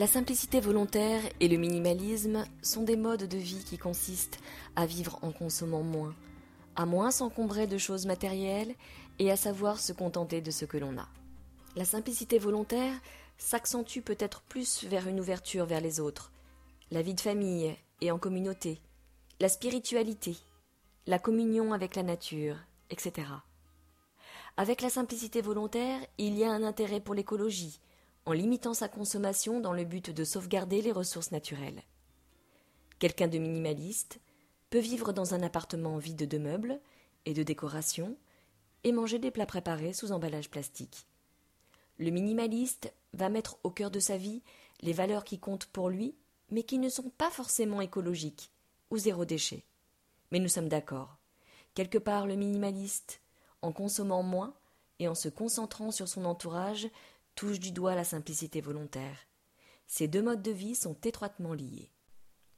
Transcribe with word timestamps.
La 0.00 0.06
simplicité 0.06 0.60
volontaire 0.60 1.20
et 1.40 1.48
le 1.48 1.58
minimalisme 1.58 2.46
sont 2.62 2.84
des 2.84 2.96
modes 2.96 3.24
de 3.24 3.36
vie 3.36 3.62
qui 3.62 3.76
consistent 3.76 4.40
à 4.74 4.86
vivre 4.86 5.18
en 5.20 5.30
consommant 5.30 5.82
moins, 5.82 6.14
à 6.74 6.86
moins 6.86 7.10
s'encombrer 7.10 7.66
de 7.66 7.76
choses 7.76 8.06
matérielles 8.06 8.74
et 9.18 9.30
à 9.30 9.36
savoir 9.36 9.78
se 9.78 9.92
contenter 9.92 10.40
de 10.40 10.50
ce 10.50 10.64
que 10.64 10.78
l'on 10.78 10.96
a. 10.96 11.06
La 11.76 11.84
simplicité 11.84 12.38
volontaire 12.38 12.94
s'accentue 13.36 14.00
peut-être 14.00 14.40
plus 14.40 14.84
vers 14.84 15.06
une 15.06 15.20
ouverture 15.20 15.66
vers 15.66 15.82
les 15.82 16.00
autres, 16.00 16.32
la 16.90 17.02
vie 17.02 17.12
de 17.12 17.20
famille 17.20 17.76
et 18.00 18.10
en 18.10 18.18
communauté, 18.18 18.80
la 19.38 19.50
spiritualité, 19.50 20.34
la 21.06 21.18
communion 21.18 21.74
avec 21.74 21.94
la 21.94 22.04
nature, 22.04 22.56
etc. 22.88 23.26
Avec 24.56 24.80
la 24.80 24.88
simplicité 24.88 25.42
volontaire, 25.42 26.00
il 26.16 26.38
y 26.38 26.44
a 26.44 26.50
un 26.50 26.62
intérêt 26.62 27.00
pour 27.00 27.14
l'écologie, 27.14 27.80
en 28.26 28.32
limitant 28.32 28.74
sa 28.74 28.88
consommation 28.88 29.60
dans 29.60 29.72
le 29.72 29.84
but 29.84 30.10
de 30.10 30.24
sauvegarder 30.24 30.82
les 30.82 30.92
ressources 30.92 31.32
naturelles. 31.32 31.82
Quelqu'un 32.98 33.28
de 33.28 33.38
minimaliste 33.38 34.20
peut 34.68 34.78
vivre 34.78 35.12
dans 35.12 35.34
un 35.34 35.42
appartement 35.42 35.98
vide 35.98 36.28
de 36.28 36.38
meubles 36.38 36.80
et 37.26 37.34
de 37.34 37.42
décorations 37.42 38.16
et 38.84 38.92
manger 38.92 39.18
des 39.18 39.30
plats 39.30 39.46
préparés 39.46 39.92
sous 39.92 40.12
emballage 40.12 40.50
plastique. 40.50 41.06
Le 41.98 42.10
minimaliste 42.10 42.92
va 43.12 43.28
mettre 43.28 43.58
au 43.62 43.70
cœur 43.70 43.90
de 43.90 44.00
sa 44.00 44.16
vie 44.16 44.42
les 44.80 44.92
valeurs 44.92 45.24
qui 45.24 45.38
comptent 45.38 45.66
pour 45.66 45.90
lui, 45.90 46.14
mais 46.50 46.62
qui 46.62 46.78
ne 46.78 46.88
sont 46.88 47.10
pas 47.10 47.30
forcément 47.30 47.80
écologiques 47.80 48.50
ou 48.90 48.98
zéro 48.98 49.24
déchet. 49.24 49.64
Mais 50.30 50.38
nous 50.38 50.48
sommes 50.48 50.68
d'accord. 50.68 51.16
Quelque 51.74 51.98
part, 51.98 52.26
le 52.26 52.36
minimaliste, 52.36 53.20
en 53.62 53.72
consommant 53.72 54.22
moins 54.22 54.54
et 54.98 55.08
en 55.08 55.14
se 55.14 55.28
concentrant 55.28 55.90
sur 55.90 56.08
son 56.08 56.24
entourage, 56.24 56.88
touche 57.34 57.58
du 57.58 57.72
doigt 57.72 57.94
la 57.94 58.04
simplicité 58.04 58.60
volontaire. 58.60 59.18
Ces 59.86 60.08
deux 60.08 60.22
modes 60.22 60.42
de 60.42 60.50
vie 60.50 60.74
sont 60.74 60.96
étroitement 61.04 61.52
liés. 61.52 61.90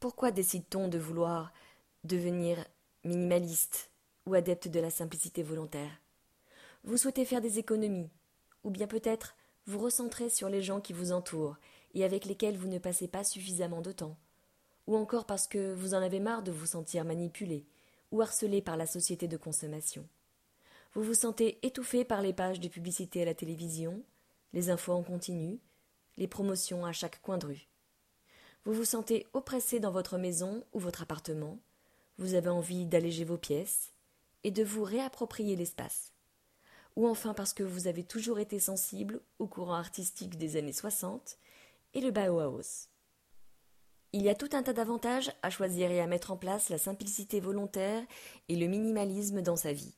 Pourquoi 0.00 0.30
décide-t-on 0.30 0.88
de 0.88 0.98
vouloir 0.98 1.52
devenir 2.04 2.64
minimaliste 3.04 3.90
ou 4.26 4.34
adepte 4.34 4.68
de 4.68 4.80
la 4.80 4.90
simplicité 4.90 5.42
volontaire? 5.42 6.00
Vous 6.84 6.96
souhaitez 6.96 7.24
faire 7.24 7.40
des 7.40 7.58
économies, 7.58 8.10
ou 8.64 8.70
bien 8.70 8.86
peut-être 8.86 9.36
vous 9.66 9.78
recentrer 9.78 10.28
sur 10.28 10.48
les 10.48 10.62
gens 10.62 10.80
qui 10.80 10.92
vous 10.92 11.12
entourent 11.12 11.56
et 11.94 12.04
avec 12.04 12.24
lesquels 12.24 12.56
vous 12.56 12.68
ne 12.68 12.78
passez 12.78 13.06
pas 13.06 13.22
suffisamment 13.22 13.80
de 13.80 13.92
temps, 13.92 14.18
ou 14.86 14.96
encore 14.96 15.26
parce 15.26 15.46
que 15.46 15.72
vous 15.74 15.94
en 15.94 16.02
avez 16.02 16.20
marre 16.20 16.42
de 16.42 16.50
vous 16.50 16.66
sentir 16.66 17.04
manipulé 17.04 17.66
ou 18.10 18.20
harcelé 18.20 18.60
par 18.60 18.76
la 18.76 18.86
société 18.86 19.28
de 19.28 19.36
consommation. 19.36 20.06
Vous 20.94 21.02
vous 21.02 21.14
sentez 21.14 21.58
étouffé 21.66 22.04
par 22.04 22.20
les 22.20 22.34
pages 22.34 22.60
de 22.60 22.68
publicité 22.68 23.22
à 23.22 23.24
la 23.24 23.34
télévision, 23.34 24.02
les 24.52 24.70
infos 24.70 24.92
en 24.92 25.02
continu, 25.02 25.58
les 26.16 26.28
promotions 26.28 26.84
à 26.84 26.92
chaque 26.92 27.20
coin 27.22 27.38
de 27.38 27.46
rue. 27.46 27.68
Vous 28.64 28.72
vous 28.72 28.84
sentez 28.84 29.26
oppressé 29.32 29.80
dans 29.80 29.90
votre 29.90 30.18
maison 30.18 30.64
ou 30.72 30.78
votre 30.78 31.02
appartement, 31.02 31.58
vous 32.18 32.34
avez 32.34 32.50
envie 32.50 32.86
d'alléger 32.86 33.24
vos 33.24 33.38
pièces 33.38 33.92
et 34.44 34.50
de 34.50 34.62
vous 34.62 34.84
réapproprier 34.84 35.56
l'espace. 35.56 36.12
Ou 36.96 37.08
enfin 37.08 37.34
parce 37.34 37.54
que 37.54 37.62
vous 37.62 37.86
avez 37.86 38.04
toujours 38.04 38.38
été 38.38 38.58
sensible 38.58 39.20
au 39.38 39.46
courant 39.46 39.74
artistique 39.74 40.36
des 40.36 40.56
années 40.56 40.72
60 40.72 41.38
et 41.94 42.00
le 42.00 42.10
Bauhaus. 42.10 42.88
Il 44.12 44.22
y 44.22 44.28
a 44.28 44.34
tout 44.34 44.50
un 44.52 44.62
tas 44.62 44.74
d'avantages 44.74 45.32
à 45.42 45.48
choisir 45.48 45.90
et 45.90 46.00
à 46.00 46.06
mettre 46.06 46.32
en 46.32 46.36
place 46.36 46.68
la 46.68 46.76
simplicité 46.76 47.40
volontaire 47.40 48.04
et 48.48 48.56
le 48.56 48.66
minimalisme 48.66 49.40
dans 49.40 49.56
sa 49.56 49.72
vie. 49.72 49.94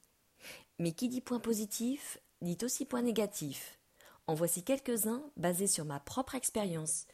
Mais 0.78 0.93
qui 0.93 1.09
dit 1.09 1.20
point 1.20 1.41
positif 1.41 2.19
dit 2.41 2.59
aussi 2.62 2.84
point 2.84 3.03
négatif, 3.03 3.78
en 4.26 4.34
voici 4.34 4.62
quelques-uns 4.62 5.22
basés 5.36 5.66
sur 5.66 5.84
ma 5.84 6.00
propre 6.00 6.34
expérience, 6.34 7.06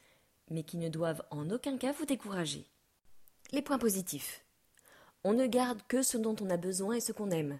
mais 0.50 0.62
qui 0.62 0.76
ne 0.76 0.88
doivent 0.88 1.22
en 1.30 1.50
aucun 1.50 1.76
cas 1.76 1.92
vous 1.92 2.06
décourager. 2.06 2.66
Les 3.52 3.62
points 3.62 3.78
positifs. 3.78 4.44
On 5.24 5.32
ne 5.32 5.46
garde 5.46 5.82
que 5.88 6.02
ce 6.02 6.16
dont 6.16 6.36
on 6.40 6.50
a 6.50 6.56
besoin 6.56 6.94
et 6.94 7.00
ce 7.00 7.12
qu'on 7.12 7.30
aime. 7.30 7.58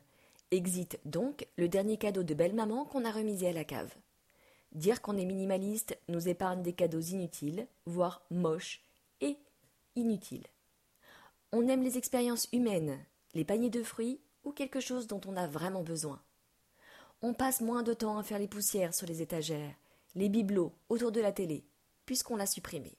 Exit 0.50 0.98
donc 1.04 1.46
le 1.56 1.68
dernier 1.68 1.96
cadeau 1.96 2.22
de 2.22 2.34
belle-maman 2.34 2.84
qu'on 2.84 3.04
a 3.04 3.10
remisé 3.10 3.48
à 3.48 3.52
la 3.52 3.64
cave. 3.64 3.94
Dire 4.72 5.02
qu'on 5.02 5.16
est 5.16 5.24
minimaliste 5.24 5.98
nous 6.08 6.28
épargne 6.28 6.62
des 6.62 6.72
cadeaux 6.72 7.00
inutiles, 7.00 7.66
voire 7.86 8.22
moches 8.30 8.82
et 9.20 9.36
inutiles. 9.96 10.46
On 11.52 11.66
aime 11.68 11.82
les 11.82 11.98
expériences 11.98 12.48
humaines, 12.52 12.98
les 13.34 13.44
paniers 13.44 13.70
de 13.70 13.82
fruits 13.82 14.20
ou 14.44 14.52
quelque 14.52 14.80
chose 14.80 15.06
dont 15.06 15.20
on 15.26 15.36
a 15.36 15.46
vraiment 15.46 15.82
besoin. 15.82 16.20
On 17.22 17.34
passe 17.34 17.60
moins 17.60 17.82
de 17.82 17.92
temps 17.92 18.16
à 18.16 18.22
faire 18.22 18.38
les 18.38 18.48
poussières 18.48 18.94
sur 18.94 19.06
les 19.06 19.20
étagères, 19.20 19.74
les 20.14 20.30
bibelots 20.30 20.72
autour 20.88 21.12
de 21.12 21.20
la 21.20 21.32
télé, 21.32 21.66
puisqu'on 22.06 22.36
l'a 22.36 22.46
supprimé. 22.46 22.96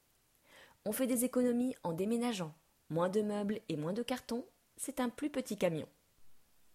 On 0.86 0.92
fait 0.92 1.08
des 1.08 1.26
économies 1.26 1.76
en 1.84 1.94
déménageant. 1.94 2.54
Moins 2.92 3.10
de 3.10 3.24
meubles 3.24 3.62
et 3.68 3.78
moins 3.78 3.94
de 3.94 4.04
cartons, 4.04 4.46
c'est 4.78 5.00
un 5.00 5.10
plus 5.10 5.32
petit 5.32 5.58
camion. 5.58 5.88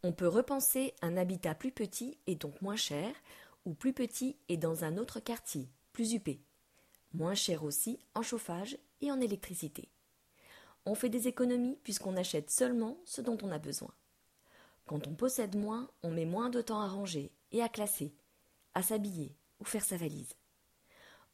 On 0.02 0.12
peut 0.12 0.26
repenser 0.26 0.94
un 1.02 1.16
habitat 1.16 1.54
plus 1.54 1.70
petit 1.70 2.18
et 2.26 2.34
donc 2.34 2.60
moins 2.62 2.76
cher, 2.76 3.14
ou 3.64 3.74
plus 3.74 3.92
petit 3.92 4.36
et 4.48 4.56
dans 4.56 4.84
un 4.84 4.96
autre 4.96 5.20
quartier, 5.20 5.68
plus 5.92 6.14
huppé. 6.14 6.40
Moins 7.12 7.34
cher 7.34 7.62
aussi 7.62 8.00
en 8.14 8.22
chauffage 8.22 8.76
et 9.00 9.12
en 9.12 9.20
électricité. 9.20 9.88
On 10.84 10.96
fait 10.96 11.10
des 11.10 11.28
économies 11.28 11.78
puisqu'on 11.84 12.16
achète 12.16 12.50
seulement 12.50 12.98
ce 13.04 13.20
dont 13.20 13.38
on 13.42 13.52
a 13.52 13.58
besoin. 13.58 13.92
Quand 14.86 15.06
on 15.08 15.14
possède 15.14 15.56
moins, 15.56 15.90
on 16.02 16.10
met 16.10 16.24
moins 16.24 16.48
de 16.48 16.62
temps 16.62 16.80
à 16.80 16.88
ranger 16.88 17.32
et 17.50 17.62
à 17.62 17.68
classer, 17.68 18.14
à 18.74 18.82
s'habiller 18.82 19.36
ou 19.60 19.64
faire 19.64 19.84
sa 19.84 19.96
valise. 19.96 20.34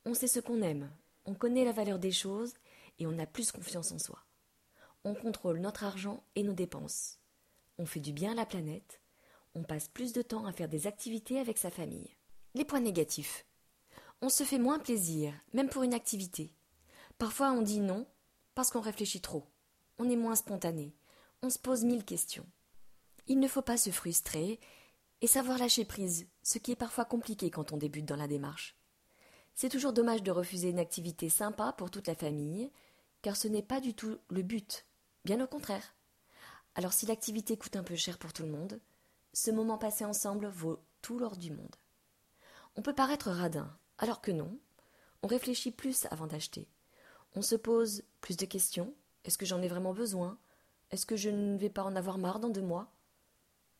On 0.05 0.15
sait 0.15 0.27
ce 0.27 0.41
qu'on 0.41 0.63
aime, 0.63 0.91
on 1.27 1.35
connaît 1.35 1.65
la 1.65 1.73
valeur 1.73 1.99
des 1.99 2.11
choses 2.11 2.55
et 2.99 3.07
on 3.07 3.19
a 3.19 3.27
plus 3.27 3.53
confiance 3.53 3.93
en 3.93 3.99
soi. 3.99 4.25
On 5.05 5.15
contrôle 5.15 5.59
notre 5.59 5.85
argent 5.85 6.25
et 6.35 6.43
nos 6.43 6.55
dépenses. 6.55 7.19
On 7.79 7.87
fait 7.87 8.01
du 8.01 8.13
bien 8.13 8.33
à 8.33 8.37
la 8.37 8.47
planète. 8.47 9.01
On 9.55 9.63
passe 9.63 9.89
plus 9.89 10.13
de 10.13 10.23
temps 10.23 10.47
à 10.47 10.53
faire 10.53 10.69
des 10.69 10.87
activités 10.87 11.39
avec 11.39 11.59
sa 11.59 11.71
famille. 11.71 12.17
Les 12.55 12.65
points 12.65 12.81
négatifs. 12.81 13.45
On 14.23 14.29
se 14.29 14.45
fait 14.45 14.59
moins 14.59 14.79
plaisir, 14.79 15.35
même 15.53 15.69
pour 15.69 15.83
une 15.83 15.95
activité. 15.95 16.55
Parfois 17.19 17.53
on 17.53 17.63
dit 17.63 17.81
non 17.81 18.07
parce 18.55 18.71
qu'on 18.71 18.81
réfléchit 18.81 19.21
trop. 19.21 19.47
On 19.99 20.09
est 20.09 20.17
moins 20.17 20.37
spontané. 20.37 20.95
On 21.43 21.51
se 21.51 21.59
pose 21.59 21.85
mille 21.85 22.05
questions. 22.05 22.47
Il 23.27 23.39
ne 23.39 23.49
faut 23.49 23.63
pas 23.63 23.77
se 23.77 23.91
frustrer 23.91 24.59
et 25.21 25.27
savoir 25.27 25.59
lâcher 25.59 25.85
prise, 25.85 26.27
ce 26.43 26.59
qui 26.59 26.73
est 26.73 26.77
parfois 26.77 27.05
compliqué 27.05 27.51
quand 27.51 27.73
on 27.73 27.77
débute 27.77 28.05
dans 28.05 28.17
la 28.17 28.27
démarche. 28.27 28.77
C'est 29.55 29.69
toujours 29.69 29.93
dommage 29.93 30.23
de 30.23 30.31
refuser 30.31 30.71
une 30.71 30.79
activité 30.79 31.29
sympa 31.29 31.73
pour 31.73 31.91
toute 31.91 32.09
la 32.09 32.15
famille, 32.15 32.71
car 33.23 33.37
ce 33.37 33.49
n'est 33.49 33.63
pas 33.63 33.81
du 33.81 33.95
tout 33.95 34.19
le 34.31 34.43
but, 34.43 34.87
bien 35.25 35.41
au 35.43 35.47
contraire. 35.47 35.95
Alors 36.75 36.93
si 36.93 37.07
l'activité 37.07 37.57
coûte 37.57 37.77
un 37.77 37.85
peu 37.85 37.95
cher 37.95 38.19
pour 38.19 38.33
tout 38.33 38.43
le 38.43 38.51
monde, 38.51 38.81
ce 39.33 39.51
moment 39.51 39.79
passé 39.79 40.05
ensemble 40.05 40.49
vaut 40.49 40.81
tout 41.01 41.19
l'or 41.19 41.37
du 41.37 41.51
monde. 41.51 41.77
On 42.77 42.83
peut 42.83 42.95
paraître 42.95 43.31
radin, 43.31 43.77
alors 43.99 44.21
que 44.21 44.33
non, 44.33 44.59
on 45.23 45.29
réfléchit 45.29 45.71
plus 45.71 46.07
avant 46.11 46.27
d'acheter. 46.27 46.67
On 47.37 47.43
se 47.43 47.55
pose 47.55 48.03
plus 48.21 48.37
de 48.37 48.47
questions. 48.47 48.93
Est-ce 49.25 49.39
que 49.39 49.47
j'en 49.47 49.63
ai 49.63 49.69
vraiment 49.69 49.95
besoin? 49.95 50.39
Est-ce 50.91 51.07
que 51.07 51.17
je 51.17 51.31
ne 51.31 51.57
vais 51.57 51.71
pas 51.71 51.85
en 51.85 51.97
avoir 51.97 52.19
marre 52.19 52.41
dans 52.41 52.51
deux 52.51 52.63
mois? 52.63 52.92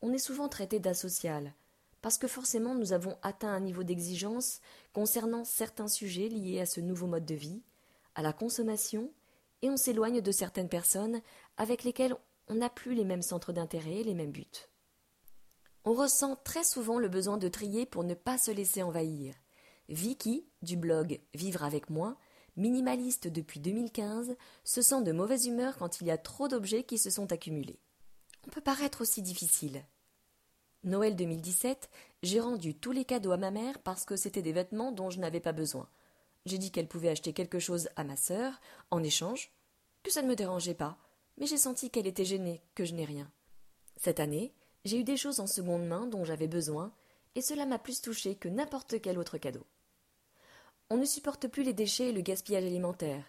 On 0.03 0.13
est 0.13 0.19
souvent 0.19 0.49
traité 0.49 0.81
d'asocial, 0.81 1.55
parce 2.03 2.19
que 2.19 2.29
forcément 2.29 2.75
nous 2.75 2.93
avons 2.93 3.17
atteint 3.23 3.53
un 3.53 3.61
niveau 3.61 3.85
d'exigence 3.85 4.61
concernant 4.93 5.45
certains 5.45 5.89
sujets 5.89 6.29
liés 6.29 6.61
à 6.61 6.67
ce 6.67 6.81
nouveau 6.81 7.07
mode 7.07 7.25
de 7.25 7.35
vie, 7.35 7.63
à 8.15 8.23
la 8.23 8.33
consommation, 8.33 9.11
et 9.63 9.71
on 9.71 9.77
s'éloigne 9.77 10.21
de 10.21 10.33
certaines 10.33 10.69
personnes 10.69 11.23
avec 11.57 11.85
lesquelles 11.85 12.17
on 12.49 12.57
n'a 12.57 12.69
plus 12.69 12.95
les 12.95 13.05
mêmes 13.05 13.23
centres 13.23 13.53
d'intérêt 13.53 14.01
et 14.01 14.05
les 14.05 14.15
mêmes 14.15 14.33
buts. 14.33 14.69
On 15.85 15.95
ressent 15.95 16.37
très 16.45 16.65
souvent 16.65 16.99
le 16.99 17.09
besoin 17.09 17.39
de 17.39 17.49
trier 17.49 17.87
pour 17.87 18.05
ne 18.05 18.15
pas 18.15 18.39
se 18.39 18.51
laisser 18.51 18.83
envahir. 18.83 19.35
Vicky, 19.89 20.47
du 20.63 20.77
blog 20.77 21.21
Vivre 21.35 21.65
avec 21.65 21.91
moi, 21.91 22.17
minimaliste 22.57 23.29
depuis 23.29 23.61
2015, 23.61 24.37
se 24.65 24.83
sent 24.83 25.03
de 25.03 25.13
mauvaise 25.13 25.47
humeur 25.47 25.77
quand 25.79 26.01
il 26.01 26.07
y 26.07 26.11
a 26.11 26.19
trop 26.19 26.49
d'objets 26.49 26.85
qui 26.85 26.99
se 26.99 27.11
sont 27.11 27.33
accumulés. 27.33 27.81
On 28.47 28.51
peut 28.51 28.61
paraître 28.61 29.01
aussi 29.03 29.23
difficile. 29.23 29.85
Noël 30.85 31.15
2017, 31.15 31.89
j'ai 32.25 32.41
rendu 32.41 32.75
tous 32.75 32.91
les 32.91 33.05
cadeaux 33.05 33.31
à 33.31 33.37
ma 33.37 33.53
mère 33.53 33.79
parce 33.79 34.05
que 34.05 34.17
c'était 34.17 34.43
des 34.43 34.53
vêtements 34.53 34.91
dont 34.91 35.11
je 35.11 35.21
n'avais 35.21 35.39
pas 35.39 35.53
besoin. 35.53 35.89
J'ai 36.45 36.59
dit 36.59 36.73
qu'elle 36.73 36.89
pouvait 36.89 37.11
acheter 37.11 37.33
quelque 37.33 37.61
chose 37.61 37.89
à 37.95 38.03
ma 38.03 38.17
sœur, 38.17 38.61
en 38.91 39.01
échange, 39.01 39.53
que 40.03 40.11
ça 40.11 40.23
ne 40.23 40.29
me 40.29 40.35
dérangeait 40.35 40.75
pas, 40.75 40.99
mais 41.39 41.47
j'ai 41.47 41.57
senti 41.57 41.89
qu'elle 41.89 42.09
était 42.09 42.25
gênée, 42.25 42.63
que 42.75 42.85
je 42.85 42.95
n'ai 42.95 43.05
rien. 43.05 43.31
Cette 43.97 44.19
année, 44.19 44.53
j'ai 44.85 44.99
eu 44.99 45.05
des 45.05 45.17
choses 45.17 45.39
en 45.39 45.47
seconde 45.47 45.87
main 45.87 46.07
dont 46.07 46.25
j'avais 46.25 46.49
besoin, 46.49 46.93
et 47.37 47.43
cela 47.43 47.65
m'a 47.65 47.79
plus 47.79 48.01
touché 48.01 48.35
que 48.35 48.49
n'importe 48.49 49.01
quel 49.01 49.19
autre 49.19 49.39
cadeau. 49.39 49.65
On 50.91 50.97
ne 50.97 51.05
supporte 51.05 51.47
plus 51.47 51.63
les 51.63 51.73
déchets 51.73 52.09
et 52.09 52.13
le 52.13 52.23
gaspillage 52.23 52.65
alimentaire. 52.65 53.25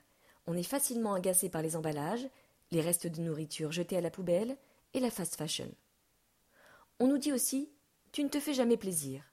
On 0.47 0.57
est 0.57 0.63
facilement 0.63 1.13
agacé 1.13 1.49
par 1.49 1.61
les 1.61 1.75
emballages, 1.75 2.27
les 2.71 2.81
restes 2.81 3.05
de 3.05 3.21
nourriture 3.21 3.71
jetés 3.71 3.97
à 3.97 4.01
la 4.01 4.09
poubelle 4.09 4.57
et 4.95 4.99
la 4.99 5.11
fast 5.11 5.35
fashion. 5.35 5.69
On 6.99 7.07
nous 7.07 7.17
dit 7.17 7.31
aussi 7.31 7.69
Tu 8.11 8.23
ne 8.23 8.29
te 8.29 8.39
fais 8.39 8.53
jamais 8.53 8.77
plaisir. 8.77 9.23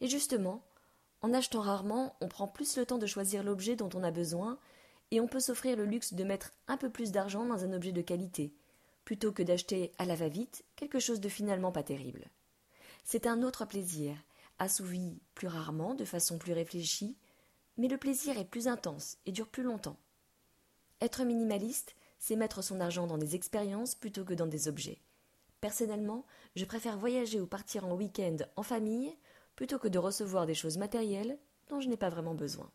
Et 0.00 0.08
justement, 0.08 0.62
en 1.22 1.32
achetant 1.32 1.60
rarement, 1.60 2.16
on 2.20 2.28
prend 2.28 2.46
plus 2.46 2.76
le 2.76 2.86
temps 2.86 2.98
de 2.98 3.06
choisir 3.06 3.42
l'objet 3.42 3.76
dont 3.76 3.90
on 3.94 4.02
a 4.02 4.10
besoin, 4.10 4.58
et 5.10 5.20
on 5.20 5.28
peut 5.28 5.40
s'offrir 5.40 5.76
le 5.76 5.84
luxe 5.84 6.14
de 6.14 6.24
mettre 6.24 6.52
un 6.68 6.76
peu 6.76 6.90
plus 6.90 7.12
d'argent 7.12 7.44
dans 7.44 7.64
un 7.64 7.72
objet 7.72 7.92
de 7.92 8.02
qualité, 8.02 8.52
plutôt 9.04 9.32
que 9.32 9.42
d'acheter 9.42 9.92
à 9.98 10.04
la 10.04 10.16
va-vite 10.16 10.64
quelque 10.74 10.98
chose 10.98 11.20
de 11.20 11.28
finalement 11.28 11.72
pas 11.72 11.82
terrible. 11.82 12.26
C'est 13.04 13.26
un 13.26 13.42
autre 13.42 13.64
plaisir, 13.64 14.16
assouvi 14.58 15.20
plus 15.34 15.48
rarement, 15.48 15.94
de 15.94 16.04
façon 16.04 16.38
plus 16.38 16.52
réfléchie, 16.52 17.16
mais 17.76 17.88
le 17.88 17.98
plaisir 17.98 18.38
est 18.38 18.44
plus 18.44 18.68
intense 18.68 19.18
et 19.26 19.32
dure 19.32 19.48
plus 19.48 19.62
longtemps. 19.62 19.98
Être 21.00 21.24
minimaliste, 21.24 21.94
c'est 22.18 22.36
mettre 22.36 22.62
son 22.62 22.80
argent 22.80 23.06
dans 23.06 23.18
des 23.18 23.34
expériences 23.34 23.94
plutôt 23.94 24.24
que 24.24 24.34
dans 24.34 24.46
des 24.46 24.66
objets. 24.66 24.98
Personnellement, 25.66 26.24
je 26.54 26.64
préfère 26.64 26.96
voyager 26.96 27.40
ou 27.40 27.46
partir 27.48 27.84
en 27.86 27.96
week-end 27.96 28.36
en 28.54 28.62
famille 28.62 29.12
plutôt 29.56 29.80
que 29.80 29.88
de 29.88 29.98
recevoir 29.98 30.46
des 30.46 30.54
choses 30.54 30.78
matérielles 30.78 31.40
dont 31.68 31.80
je 31.80 31.88
n'ai 31.88 31.96
pas 31.96 32.08
vraiment 32.08 32.36
besoin. 32.36 32.70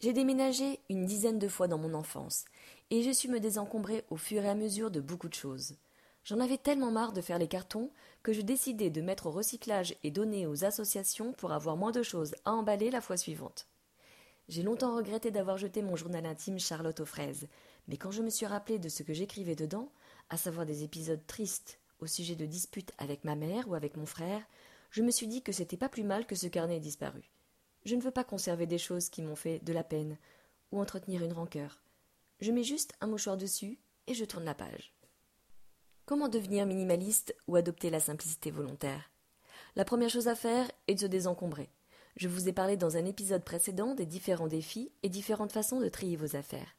J'ai 0.00 0.12
déménagé 0.12 0.80
une 0.90 1.06
dizaine 1.06 1.38
de 1.38 1.46
fois 1.46 1.68
dans 1.68 1.78
mon 1.78 1.94
enfance, 1.94 2.44
et 2.90 3.04
je 3.04 3.10
suis 3.12 3.28
me 3.28 3.38
désencombrer 3.38 4.02
au 4.10 4.16
fur 4.16 4.42
et 4.42 4.48
à 4.48 4.56
mesure 4.56 4.90
de 4.90 4.98
beaucoup 4.98 5.28
de 5.28 5.34
choses. 5.34 5.76
J'en 6.24 6.40
avais 6.40 6.58
tellement 6.58 6.90
marre 6.90 7.12
de 7.12 7.20
faire 7.20 7.38
les 7.38 7.46
cartons 7.46 7.92
que 8.24 8.32
je 8.32 8.40
décidai 8.40 8.90
de 8.90 9.00
mettre 9.00 9.26
au 9.26 9.30
recyclage 9.30 9.94
et 10.02 10.10
donner 10.10 10.48
aux 10.48 10.64
associations 10.64 11.32
pour 11.34 11.52
avoir 11.52 11.76
moins 11.76 11.92
de 11.92 12.02
choses 12.02 12.34
à 12.44 12.50
emballer 12.50 12.90
la 12.90 13.00
fois 13.00 13.16
suivante. 13.16 13.68
J'ai 14.48 14.64
longtemps 14.64 14.96
regretté 14.96 15.30
d'avoir 15.30 15.56
jeté 15.56 15.82
mon 15.82 15.94
journal 15.94 16.26
intime 16.26 16.58
Charlotte 16.58 16.98
aux 16.98 17.06
fraises, 17.06 17.46
mais 17.86 17.96
quand 17.96 18.10
je 18.10 18.22
me 18.22 18.30
suis 18.30 18.44
rappelé 18.44 18.80
de 18.80 18.88
ce 18.88 19.04
que 19.04 19.14
j'écrivais 19.14 19.54
dedans, 19.54 19.92
à 20.30 20.36
savoir 20.36 20.66
des 20.66 20.84
épisodes 20.84 21.26
tristes 21.26 21.78
au 22.00 22.06
sujet 22.06 22.34
de 22.34 22.46
disputes 22.46 22.92
avec 22.98 23.24
ma 23.24 23.34
mère 23.34 23.68
ou 23.68 23.74
avec 23.74 23.96
mon 23.96 24.06
frère, 24.06 24.42
je 24.90 25.02
me 25.02 25.10
suis 25.10 25.26
dit 25.26 25.42
que 25.42 25.52
c'était 25.52 25.76
pas 25.76 25.88
plus 25.88 26.04
mal 26.04 26.26
que 26.26 26.36
ce 26.36 26.46
carnet 26.46 26.76
ait 26.76 26.80
disparu. 26.80 27.22
Je 27.84 27.96
ne 27.96 28.00
veux 28.00 28.10
pas 28.10 28.24
conserver 28.24 28.66
des 28.66 28.78
choses 28.78 29.08
qui 29.08 29.22
m'ont 29.22 29.36
fait 29.36 29.58
de 29.64 29.72
la 29.72 29.84
peine 29.84 30.16
ou 30.72 30.80
entretenir 30.80 31.22
une 31.22 31.32
rancœur. 31.32 31.82
Je 32.40 32.52
mets 32.52 32.62
juste 32.62 32.92
un 33.00 33.06
mouchoir 33.06 33.36
dessus 33.36 33.78
et 34.06 34.14
je 34.14 34.24
tourne 34.24 34.44
la 34.44 34.54
page. 34.54 34.92
Comment 36.06 36.28
devenir 36.28 36.66
minimaliste 36.66 37.34
ou 37.48 37.56
adopter 37.56 37.90
la 37.90 38.00
simplicité 38.00 38.50
volontaire? 38.50 39.10
La 39.76 39.84
première 39.84 40.10
chose 40.10 40.28
à 40.28 40.34
faire 40.34 40.70
est 40.86 40.94
de 40.94 41.00
se 41.00 41.06
désencombrer. 41.06 41.70
Je 42.16 42.28
vous 42.28 42.48
ai 42.48 42.52
parlé 42.52 42.76
dans 42.76 42.96
un 42.96 43.06
épisode 43.06 43.42
précédent 43.42 43.94
des 43.94 44.06
différents 44.06 44.46
défis 44.46 44.92
et 45.02 45.08
différentes 45.08 45.52
façons 45.52 45.80
de 45.80 45.88
trier 45.88 46.16
vos 46.16 46.36
affaires. 46.36 46.76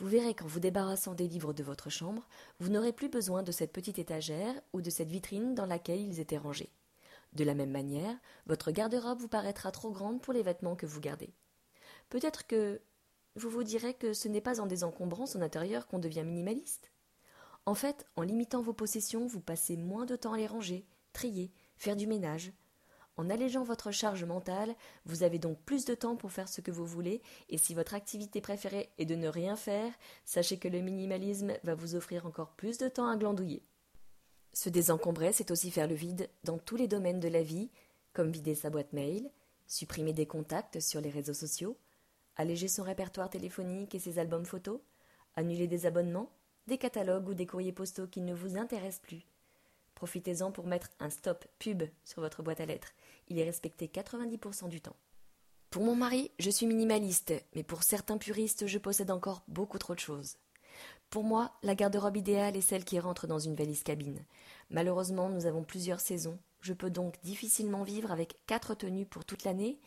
Vous 0.00 0.08
verrez 0.08 0.32
qu'en 0.34 0.46
vous 0.46 0.60
débarrassant 0.60 1.12
des 1.12 1.28
livres 1.28 1.52
de 1.52 1.62
votre 1.62 1.90
chambre, 1.90 2.26
vous 2.58 2.70
n'aurez 2.70 2.94
plus 2.94 3.10
besoin 3.10 3.42
de 3.42 3.52
cette 3.52 3.70
petite 3.70 3.98
étagère 3.98 4.54
ou 4.72 4.80
de 4.80 4.88
cette 4.88 5.10
vitrine 5.10 5.54
dans 5.54 5.66
laquelle 5.66 6.00
ils 6.00 6.20
étaient 6.20 6.38
rangés. 6.38 6.72
De 7.34 7.44
la 7.44 7.52
même 7.52 7.70
manière, 7.70 8.16
votre 8.46 8.70
garde-robe 8.70 9.20
vous 9.20 9.28
paraîtra 9.28 9.70
trop 9.70 9.90
grande 9.90 10.22
pour 10.22 10.32
les 10.32 10.42
vêtements 10.42 10.74
que 10.74 10.86
vous 10.86 11.00
gardez. 11.00 11.34
Peut-être 12.08 12.46
que 12.46 12.80
vous 13.36 13.50
vous 13.50 13.62
direz 13.62 13.92
que 13.92 14.14
ce 14.14 14.28
n'est 14.28 14.40
pas 14.40 14.62
en 14.62 14.66
désencombrant 14.66 15.26
son 15.26 15.42
intérieur 15.42 15.86
qu'on 15.86 15.98
devient 15.98 16.24
minimaliste. 16.24 16.90
En 17.66 17.74
fait, 17.74 18.06
en 18.16 18.22
limitant 18.22 18.62
vos 18.62 18.72
possessions, 18.72 19.26
vous 19.26 19.42
passez 19.42 19.76
moins 19.76 20.06
de 20.06 20.16
temps 20.16 20.32
à 20.32 20.38
les 20.38 20.46
ranger, 20.46 20.86
trier, 21.12 21.52
faire 21.76 21.94
du 21.94 22.06
ménage, 22.06 22.54
en 23.20 23.28
allégeant 23.28 23.64
votre 23.64 23.90
charge 23.90 24.24
mentale, 24.24 24.74
vous 25.04 25.22
avez 25.22 25.38
donc 25.38 25.58
plus 25.66 25.84
de 25.84 25.94
temps 25.94 26.16
pour 26.16 26.32
faire 26.32 26.48
ce 26.48 26.62
que 26.62 26.70
vous 26.70 26.86
voulez, 26.86 27.20
et 27.50 27.58
si 27.58 27.74
votre 27.74 27.92
activité 27.92 28.40
préférée 28.40 28.88
est 28.96 29.04
de 29.04 29.14
ne 29.14 29.28
rien 29.28 29.56
faire, 29.56 29.92
sachez 30.24 30.58
que 30.58 30.68
le 30.68 30.80
minimalisme 30.80 31.52
va 31.62 31.74
vous 31.74 31.96
offrir 31.96 32.24
encore 32.24 32.52
plus 32.52 32.78
de 32.78 32.88
temps 32.88 33.08
à 33.08 33.18
glandouiller. 33.18 33.62
Se 34.54 34.70
désencombrer, 34.70 35.34
c'est 35.34 35.50
aussi 35.50 35.70
faire 35.70 35.86
le 35.86 35.94
vide 35.94 36.30
dans 36.44 36.56
tous 36.56 36.76
les 36.76 36.88
domaines 36.88 37.20
de 37.20 37.28
la 37.28 37.42
vie, 37.42 37.70
comme 38.14 38.32
vider 38.32 38.54
sa 38.54 38.70
boîte 38.70 38.94
mail, 38.94 39.30
supprimer 39.66 40.14
des 40.14 40.26
contacts 40.26 40.80
sur 40.80 41.02
les 41.02 41.10
réseaux 41.10 41.34
sociaux, 41.34 41.76
alléger 42.36 42.68
son 42.68 42.84
répertoire 42.84 43.28
téléphonique 43.28 43.94
et 43.94 44.00
ses 44.00 44.18
albums 44.18 44.46
photos, 44.46 44.80
annuler 45.36 45.66
des 45.66 45.84
abonnements, 45.84 46.32
des 46.68 46.78
catalogues 46.78 47.28
ou 47.28 47.34
des 47.34 47.46
courriers 47.46 47.70
postaux 47.70 48.06
qui 48.06 48.22
ne 48.22 48.32
vous 48.32 48.56
intéressent 48.56 49.02
plus. 49.02 49.26
Profitez-en 49.94 50.50
pour 50.50 50.66
mettre 50.66 50.88
un 50.98 51.10
stop 51.10 51.44
pub 51.58 51.82
sur 52.06 52.22
votre 52.22 52.42
boîte 52.42 52.60
à 52.60 52.64
lettres 52.64 52.94
il 53.30 53.38
est 53.38 53.44
respecté 53.44 53.86
90% 53.86 54.68
du 54.68 54.82
temps. 54.82 54.96
Pour 55.70 55.84
mon 55.84 55.94
mari, 55.94 56.32
je 56.38 56.50
suis 56.50 56.66
minimaliste, 56.66 57.32
mais 57.54 57.62
pour 57.62 57.84
certains 57.84 58.18
puristes, 58.18 58.66
je 58.66 58.78
possède 58.78 59.10
encore 59.10 59.42
beaucoup 59.48 59.78
trop 59.78 59.94
de 59.94 60.00
choses. 60.00 60.36
Pour 61.10 61.24
moi, 61.24 61.52
la 61.62 61.74
garde-robe 61.74 62.16
idéale 62.16 62.56
est 62.56 62.60
celle 62.60 62.84
qui 62.84 62.98
rentre 63.00 63.26
dans 63.26 63.38
une 63.38 63.54
valise 63.54 63.82
cabine. 63.82 64.24
Malheureusement, 64.68 65.28
nous 65.28 65.46
avons 65.46 65.64
plusieurs 65.64 66.00
saisons. 66.00 66.38
Je 66.60 66.72
peux 66.72 66.90
donc 66.90 67.14
difficilement 67.22 67.84
vivre 67.84 68.10
avec 68.12 68.36
quatre 68.46 68.74
tenues 68.74 69.06
pour 69.06 69.24
toute 69.24 69.44
l'année, 69.44 69.80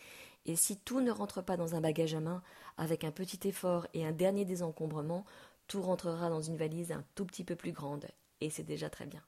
et 0.45 0.55
si 0.55 0.77
tout 0.77 1.01
ne 1.01 1.11
rentre 1.11 1.41
pas 1.41 1.57
dans 1.57 1.75
un 1.75 1.81
bagage 1.81 2.15
à 2.15 2.19
main, 2.19 2.41
avec 2.77 3.03
un 3.03 3.11
petit 3.11 3.47
effort 3.47 3.87
et 3.93 4.05
un 4.05 4.11
dernier 4.11 4.45
désencombrement, 4.45 5.25
tout 5.67 5.81
rentrera 5.81 6.29
dans 6.29 6.41
une 6.41 6.57
valise 6.57 6.91
un 6.91 7.03
tout 7.15 7.25
petit 7.25 7.43
peu 7.43 7.55
plus 7.55 7.71
grande, 7.71 8.07
et 8.41 8.49
c'est 8.49 8.63
déjà 8.63 8.89
très 8.89 9.05
bien. 9.05 9.21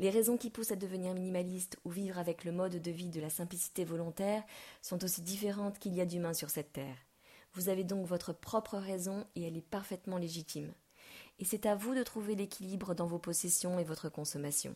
Les 0.00 0.08
raisons 0.08 0.38
qui 0.38 0.48
poussent 0.48 0.72
à 0.72 0.76
devenir 0.76 1.12
minimaliste 1.12 1.76
ou 1.84 1.90
vivre 1.90 2.18
avec 2.18 2.44
le 2.44 2.52
mode 2.52 2.80
de 2.80 2.90
vie 2.90 3.10
de 3.10 3.20
la 3.20 3.28
simplicité 3.28 3.84
volontaire 3.84 4.42
sont 4.80 5.04
aussi 5.04 5.20
différentes 5.20 5.78
qu'il 5.78 5.94
y 5.94 6.00
a 6.00 6.06
d'humains 6.06 6.32
sur 6.32 6.48
cette 6.48 6.72
terre. 6.72 6.96
Vous 7.52 7.68
avez 7.68 7.84
donc 7.84 8.06
votre 8.06 8.32
propre 8.32 8.78
raison 8.78 9.26
et 9.36 9.42
elle 9.42 9.58
est 9.58 9.60
parfaitement 9.60 10.16
légitime. 10.16 10.72
Et 11.38 11.44
c'est 11.44 11.66
à 11.66 11.74
vous 11.74 11.94
de 11.94 12.02
trouver 12.02 12.34
l'équilibre 12.34 12.94
dans 12.94 13.06
vos 13.06 13.18
possessions 13.18 13.78
et 13.78 13.84
votre 13.84 14.08
consommation, 14.08 14.74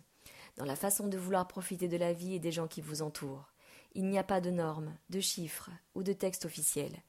dans 0.59 0.67
la 0.67 0.77
façon 0.77 1.09
de 1.09 1.17
vouloir 1.17 1.49
profiter 1.49 1.89
de 1.89 1.97
la 1.97 2.13
vie 2.13 2.35
et 2.35 2.39
des 2.39 2.53
gens 2.53 2.69
qui 2.69 2.83
vous 2.83 3.01
entourent. 3.01 3.49
Il 3.95 4.05
n'y 4.11 4.19
a 4.19 4.25
pas 4.25 4.43
de 4.43 4.51
normes, 4.51 4.95
de 5.09 5.21
chiffres 5.21 5.71
ou 5.95 6.03
de 6.03 6.13
textes 6.13 6.45
officiels. 6.45 7.03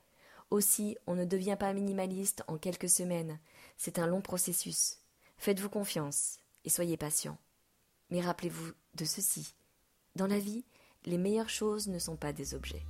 Aussi, 0.51 0.97
on 1.05 1.15
ne 1.15 1.25
devient 1.25 1.57
pas 1.59 1.73
minimaliste 1.73 2.43
en 2.47 2.57
quelques 2.57 2.87
semaines. 2.87 3.39
C'est 3.75 3.99
un 3.99 4.07
long 4.07 4.21
processus. 4.21 4.99
Faites-vous 5.35 5.69
confiance 5.69 6.37
et 6.63 6.69
soyez 6.69 6.95
patient. 6.95 7.37
Mais 8.09 8.21
rappelez-vous 8.21 8.71
de 8.95 9.05
ceci. 9.05 9.53
Dans 10.15 10.27
la 10.27 10.39
vie, 10.39 10.63
les 11.05 11.17
meilleures 11.17 11.49
choses 11.49 11.87
ne 11.87 11.99
sont 11.99 12.15
pas 12.15 12.33
des 12.33 12.53
objets. 12.53 12.85